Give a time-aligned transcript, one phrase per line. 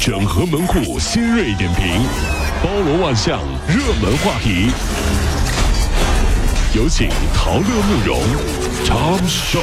[0.00, 2.02] 整合门户新锐点评，
[2.64, 4.70] 包罗万象，热门话题。
[6.74, 8.18] 有请陶乐慕容
[8.82, 9.60] 长寿。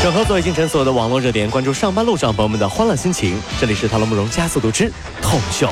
[0.00, 3.36] 整合最近城所有的网络热点，关注上班路上朋友们的欢乐心情。
[3.60, 4.88] 这里是陶乐慕容加速度之
[5.20, 5.68] 痛秀。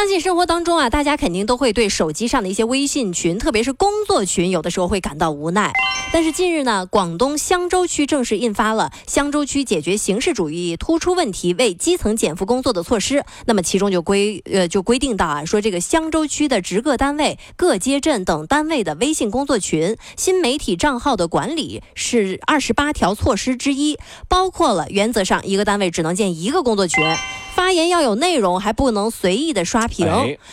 [0.00, 5.74] 相信生活当中啊，大家肯定都会对手机上的一些微信群，特别是工作群，有的时候会感到无奈。
[6.10, 13.16] 但是近日呢，广东香洲区正式印发了《香洲区解决形式主义突出问题为基层减负工作的措施》。
[13.44, 23.98] 那么其中就规呃就规定到啊，说这个香洲区的直各单位、各街镇等单位的微信工作群、新媒体账号的管理是二十八条措施之一，
[24.30, 27.04] 包括了原则上一个单位只能建一个工作群。
[27.60, 30.08] 发言要有内容，还不能随意的刷屏。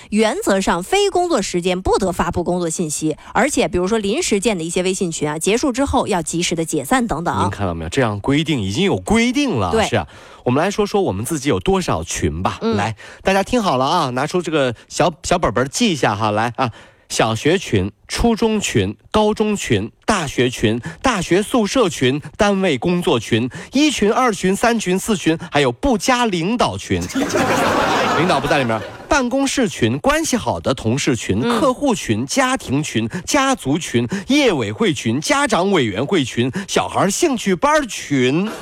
[0.09, 7.43] 原则上，非工作时间不得发布工作信息，而且比如说临时建的一些微信群啊，结束之后要及时的解散等等。
[7.43, 7.89] 您看到没有？
[7.89, 9.71] 这样规定已经有规定了。
[9.71, 10.05] 对，是啊。
[10.43, 12.59] 我们来说说我们自己有多少群吧。
[12.61, 16.29] 来，大家听好了啊，拿出这个小小本本记一下哈。
[16.31, 16.71] 来啊。
[17.09, 27.01] 小学群、初中群、高中群、大学群、大学宿舍群、单位工作群、一群、二群、三群、四群，还有不加领导群，
[28.17, 28.79] 领导不在里面。
[29.07, 38.47] 办公室群、关系好的同事群、客户群、家庭群、家族群、业委会群、家长委员会群、小孩兴趣班群。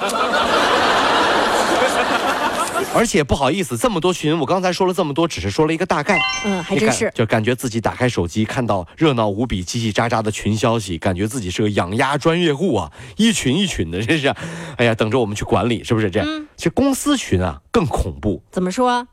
[2.94, 6.20] 而且不好意思，这么多群，我刚才说了这么多，只是说了一个大概。
[6.45, 14.28] 嗯，还真是，就感觉自己打开手机，看到热闹无比、叽叽喳喳的群消息，感觉自己是个养鸭专业户啊，一群一群的，真是，
[14.78, 16.48] 哎呀，等着我们去管理，是不是这样？
[16.56, 18.42] 其实公司群啊更恐怖。
[18.52, 19.08] 怎么说？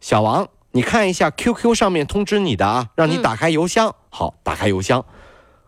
[0.00, 3.94] 小王，你看一下 QQ 上面通知你的啊，让你打开邮箱。
[4.10, 5.04] 好，打开邮箱。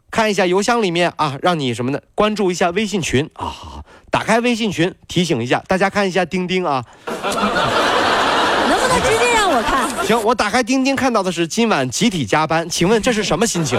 [0.08, 2.00] 看一下邮箱里面啊，让你什么呢？
[2.14, 3.84] 关注一下微信群啊，好，
[4.16, 6.82] 打开微信群，提醒一下大家看一下钉钉啊。
[7.06, 7.14] 能
[8.80, 10.06] 不能直接让我看？
[10.06, 13.78] 行，我打开钉钉看到的是今晚集体加班，请问这是什么心情？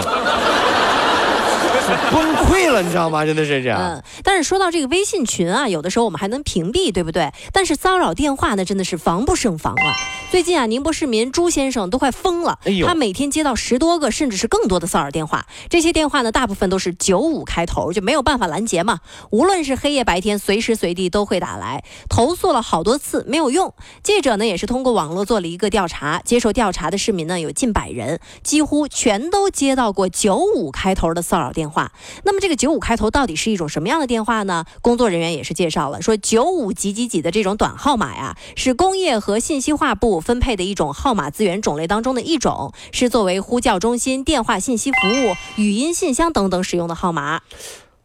[2.10, 3.24] 崩溃了，你知道吗？
[3.24, 3.80] 真的是这样。
[3.80, 7.32] 嗯，但是说到这个微信群啊，有的时候我们还能屏蔽，对不对？
[7.52, 9.94] 但是骚扰电话呢真的是防不胜防啊。
[10.30, 19.00] 最近啊，宁波市民朱先生都快疯了，他每天接到十多个甚至是更多的骚扰电话，这些电话呢，大部分都是九五开头，就没有办法拦截嘛。
[19.30, 21.82] 无论是黑夜白天，随时随地都会打来。
[22.08, 23.72] 投诉了好多次没有用，
[24.02, 31.77] 记者呢也是通过网络做了一个调查，接受调查的市民呢有近百人，几乎全都接到过九五开头的骚扰电话。
[32.24, 34.64] 那么这个九五开头到底是一种什么样的电话呢？
[34.82, 47.40] 工作人员也是介绍了，说九五几几几的这种短号码呀，是工业和信息化部分配的一种号码资源种类当中的一种，是作为呼叫中心、电话信息服务、语音信箱等等使用的号码。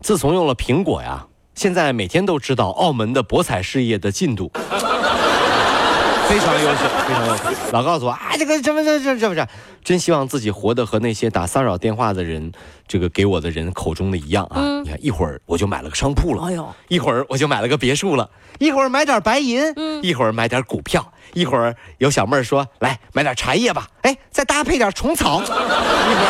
[0.01, 4.51] 自从用了苹果呀，现在每天都知道澳门的博彩事业的进度。
[6.33, 7.43] 非常优秀， 非常优秀。
[7.71, 9.47] 老告诉我啊，这个什么这这这不是？
[9.83, 12.51] 真希望自己活得和那些打骚扰电话的人，
[12.87, 14.81] 这个给我的人口中的一样啊！
[14.83, 18.27] 你看，一会儿我就买了个商铺了，哎呦，一会儿我就买了个别墅了，
[18.57, 25.57] 一会儿买点白银，嗯，一会儿买点股票，一会儿有小妹儿说来买点茶叶吧，哎，再搭配点虫草， 一会儿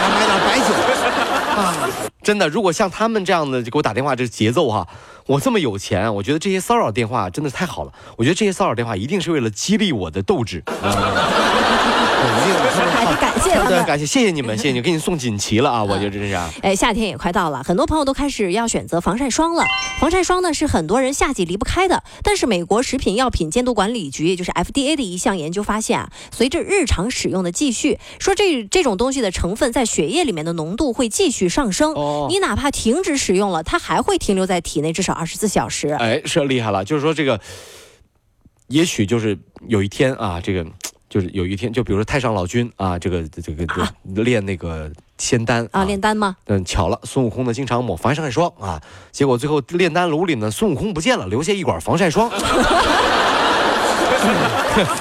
[0.02, 0.74] 还买点白酒
[1.62, 1.74] 啊！
[2.24, 4.88] 真的，如果像他们这样的就给我打电话，这节奏哈。
[5.25, 7.94] 我这么有钱，我觉得这些骚扰电话真的太好了。
[8.18, 10.62] 我觉得这些骚扰电话一定是为了激励我的斗志。
[13.19, 15.84] 感谢他们，感谢谢谢你们，谢谢你给你送锦旗了啊！
[15.84, 16.35] 我觉得 真是。
[16.61, 19.66] 哎，夏天也快到了，很多朋友都开始要选择防晒霜了。
[20.00, 22.03] 防晒霜呢是很多人夏季离不开的。
[22.23, 31.94] 但是美国食品药品监督管理局，也就是 FDA 的一项研究发现啊，随着日常使用的继续，说这这种东西的成分在血液里面的浓度会继续上升。
[31.94, 32.28] 哦。
[32.29, 35.89] 你哪怕停止使用了，它还会停留在体内至少二十四小时。
[35.89, 37.39] 哎，是厉害了，就是说这个，
[38.67, 40.66] 也许就是有一天啊，这个。
[41.13, 43.68] 就是有一天，就比如说太上老君啊，这个这个
[44.24, 46.35] 练那个仙丹啊，炼丹吗？
[46.47, 48.81] 嗯，巧了，孙悟空呢经常抹防晒霜啊，
[49.12, 52.31] 结果最后炼丹炉里呢，孙悟空不见了，留下一管防晒霜，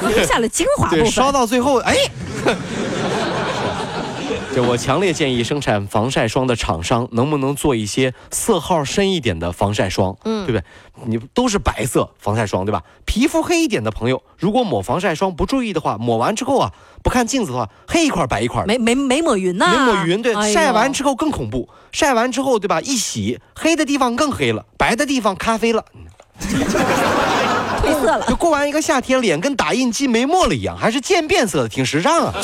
[0.06, 1.96] 留下了精华部分，烧到最后，哎。
[4.54, 10.14] 就我强烈建议生产防晒霜的厂商，能不能做一些色号深一点的防晒霜？
[10.24, 10.64] 嗯，对不对？
[11.06, 12.82] 你都是白色防晒霜，对吧？
[13.06, 16.70] 皮肤黑一点的朋友，如果抹防晒霜不注意的话，抹完之后啊，
[17.02, 20.20] 不看镜子的话，黑一块白一块，没没没抹匀呐，没抹匀。
[20.20, 22.78] 对，晒完之后更恐怖，晒完之后，对吧？
[22.82, 25.82] 一洗，黑的地方更黑了，白的地方咖啡了，
[26.38, 28.26] 褪色了。
[28.28, 32.34] 就过完一个夏天，脸跟打印机没墨了一样，还是渐变色的，挺时尚啊。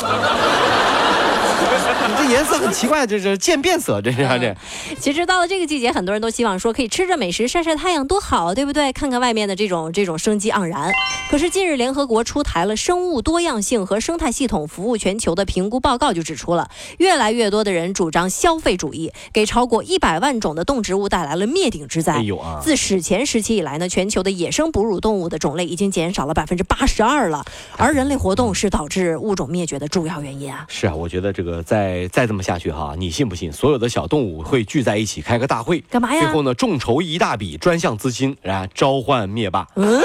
[1.59, 4.55] 你 这颜色很奇怪，这是渐变色，这是这。
[4.99, 8.91] 其实到了这个季节，很多人都希望说可以吃着美食晒晒太阳，多好，对不对？
[8.93, 10.91] 看看外面的这种这种生机盎然。
[11.29, 22.13] 可是近日，联合国出台了生物多样性和生态系统服务全球的评估报告，就指出了越来越多的人主张消费主义，给超过一百万种的动植物带来了灭顶之灾。
[22.13, 22.59] 哎呦啊！
[22.61, 27.45] 自史前时期以来呢，全球的野生哺乳动物的种类已经减少了百分之八十二了，
[27.77, 30.65] 而人类活动是导致物种灭绝的主要原因啊。
[30.67, 36.21] 是啊，我觉得这个再再这么下去哈，你信不信所有的小动物会聚在一起开个大会，干嘛呀？
[36.21, 39.67] 最后呢，众筹一大笔，专项资金，然后召唤灭霸。
[39.75, 40.01] 嗯。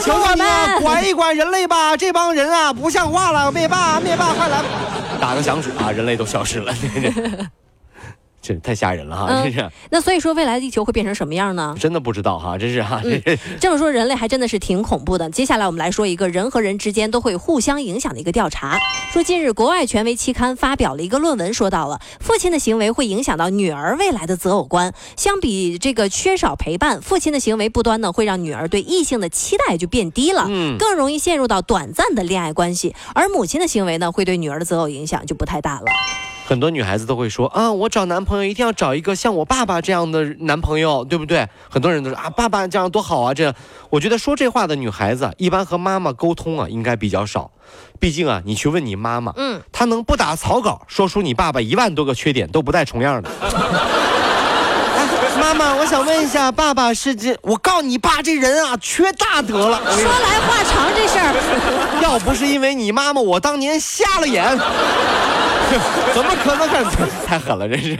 [0.00, 1.96] 求求你了，管一管人类吧！
[1.96, 3.50] 这帮人啊，不像话了！
[3.50, 4.62] 灭霸，灭霸，快来！
[5.20, 6.72] 打个响指啊，人类都消失了。
[8.48, 9.42] 这太吓人了哈！
[9.42, 9.70] 真是。
[9.90, 11.76] 那所以说，未来的地球会变成什么样呢？
[11.78, 13.02] 真的不知道哈，真是哈。
[13.60, 15.28] 这么说，人类还真的是挺恐怖的。
[15.28, 18.78] 接下来我们来说一个人和人之间都会互相影响的一个调查。
[19.12, 24.94] 说近日，国外权威期刊发表了一个论文，说到了父亲的行为会影响到女儿未来的择偶观。
[25.16, 32.94] 相比这个缺少陪伴，父亲的行为不端呢，会让女儿对异性的期待就变低了，嗯，更容易陷入到短暂的恋爱关系。
[33.14, 35.86] 而母亲的行为呢，会对女儿的择偶影响就不太大了。
[36.48, 41.46] 很多女孩子都会说啊，我找男朋友一定要找一个像我爸爸这样的男朋友，对不对？
[41.68, 43.54] 很多人都说啊，爸爸这样多好啊，这样。
[43.90, 47.50] 我觉得说这话的女孩子一般和妈妈沟通啊，应该比较少。
[48.00, 53.28] 毕竟啊，你去问你妈妈，嗯，她能不打草稿说出你爸爸一万多个缺点都不带重样的。
[55.38, 57.36] 妈妈，我想问一下，爸爸是这？
[57.42, 59.78] 我告诉你爸这人啊，缺大德了。
[59.84, 64.58] 说来话长，这事儿 要不是因为你妈妈，我当年瞎了眼。
[66.14, 66.68] 怎么可能？
[67.26, 67.96] 太狠了，真是，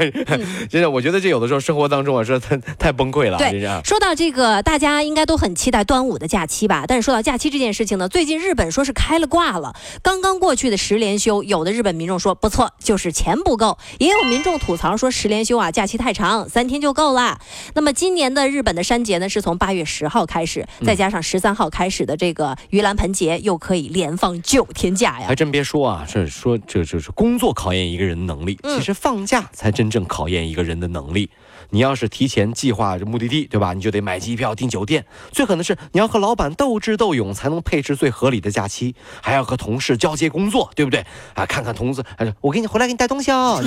[0.71, 3.37] 真的，我觉得这有的时候生活当中啊，说太太崩溃了。
[3.39, 6.85] 对，说到这个，大家应该都很期待端午的假期吧？
[6.87, 17.41] 但是说到假期这件事情呢，最近日本说是开了挂了，刚刚过去的十连休，有的日本民众说不错，就是钱不够；也有民众吐槽说十连休啊，假期太长，三天就够了。
[17.75, 25.27] 那么今年的日本的山节呢，是从八月十号开始，再加上十三号开始的这个盂兰盆节，又可以连放九天假呀。
[25.27, 27.49] 还真别说啊，这说这这是工作。
[27.59, 31.29] 考验一个人的能力，其实放假才真正考验一个人的能力。
[31.71, 33.75] 你要是提前计划目的地，对吧？
[33.75, 35.05] 你就得买机票、订酒店。
[35.33, 38.95] 最狠的是，你要和老板斗智斗勇，才能配置最合理的假期。
[39.21, 41.05] 还要和同事交接工作，对不对？
[41.35, 42.03] 啊，看看同事，
[42.41, 43.61] 我给你回来给你带东西 哦。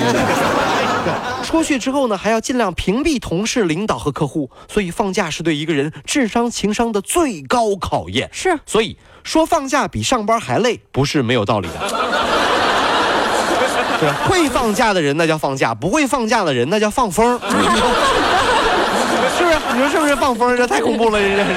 [1.43, 4.49] 出去之后呢，还要尽量屏蔽同事、领导和客户。
[4.69, 8.29] 所以放假是对一个人智商、情商的最高考验。
[8.31, 12.30] 是，所以说放假比上班还累，不是没有道理的。
[14.27, 17.39] 会放假的人那叫放假，不会放假的人那叫放风，
[19.37, 19.57] 是不是？
[19.73, 20.55] 你说是不是放风？
[20.57, 21.49] 这太恐怖了，这这是。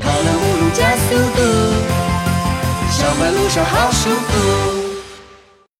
[0.00, 1.40] 跑了五路加速度，
[2.90, 4.73] 小马路上好舒服。